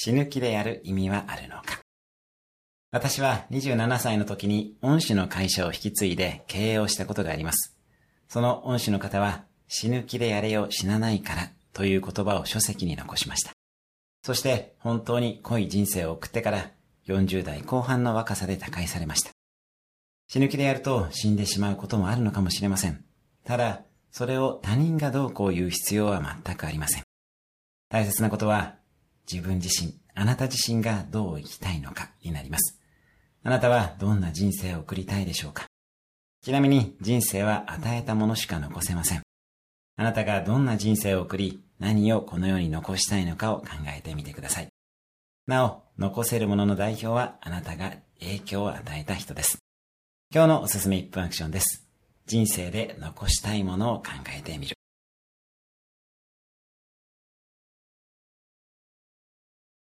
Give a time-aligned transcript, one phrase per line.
[0.00, 1.80] 死ぬ気でやる意味はあるのか
[2.92, 7.76] 私は27歳の時に恩師の会社を引き継いで経営をしたことがあります。
[8.28, 13.50] その恩師の方は死ぬ気でやれよ死なないからという言葉を書籍に残しました。
[14.22, 16.70] そして本当に濃い人生を送ってから
[17.08, 19.32] 40代後半の若さで他界されました。
[20.28, 23.04] 死ぬ気でやると死んでしまうこともあるのかもしれません。
[23.44, 27.02] ただ、それを他人がどうこう言う必要は全くありません。
[27.88, 28.78] 大切なことは
[29.30, 32.78] 自分自身、あなた自身がどう生きたいのかになります。
[33.42, 35.66] あなたはどんな人生を送りたいでしょうか？
[36.42, 39.22] ちなみに人生は与えたものしか残せません。
[39.96, 44.68] あなたがどんな人生を送り、何をこの世に残したいのかを考えてみてください。
[45.46, 49.58] なお、残せるものの代表はあなたが影響を与えた人です。
[50.32, 51.86] 今日のおすすめ1分アクションです。
[52.26, 54.77] 人生で残したいものを考えてみる。